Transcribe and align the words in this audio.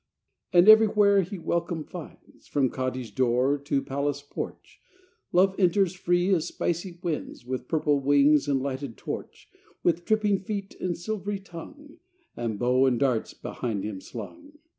And 0.51 0.67
everywhere 0.67 1.21
he 1.21 1.37
welcome 1.37 1.83
finds, 1.83 2.47
From 2.47 2.71
cottage 2.71 3.13
door 3.13 3.59
to 3.59 3.83
palace 3.83 4.23
porch 4.23 4.81
Love 5.31 5.53
enters 5.59 5.93
free 5.93 6.33
as 6.33 6.47
spicy 6.47 6.97
winds, 7.03 7.45
With 7.45 7.67
purple 7.67 7.99
wings 7.99 8.47
and 8.47 8.59
lighted 8.63 8.97
torch, 8.97 9.47
With 9.83 10.05
tripping 10.05 10.39
feet 10.39 10.73
and 10.81 10.97
silvery 10.97 11.37
tongue, 11.37 11.99
And 12.35 12.57
bow 12.57 12.87
and 12.87 12.99
darts 12.99 13.35
behind 13.35 13.83
him 13.83 14.01
slung. 14.01 14.53